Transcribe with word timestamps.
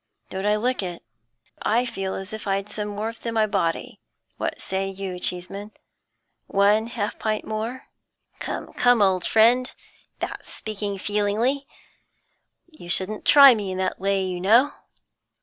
Don't 0.31 0.47
I 0.47 0.55
look 0.55 0.81
it? 0.81 1.03
I 1.61 1.85
feel 1.85 2.15
as 2.15 2.33
if 2.33 2.47
I'd 2.47 2.69
some 2.71 2.95
warmth 2.95 3.23
in 3.23 3.35
my 3.35 3.45
body. 3.45 3.99
What 4.37 4.59
say 4.59 4.89
you, 4.89 5.19
Cheeseman? 5.19 5.73
One 6.47 6.87
half 6.87 7.19
pint 7.19 7.45
more?' 7.45 7.85
'Come, 8.39 8.73
come, 8.73 9.03
old 9.03 9.27
friend; 9.27 9.71
that's 10.17 10.51
speaking 10.51 10.97
feelingly. 10.97 11.67
You 12.67 12.89
shouldn't 12.89 13.25
try 13.25 13.53
me 13.53 13.69
in 13.73 13.77
that 13.77 13.99
way, 13.99 14.23
you 14.25 14.41
know. 14.41 14.71